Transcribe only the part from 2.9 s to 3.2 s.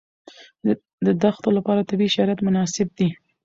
دي.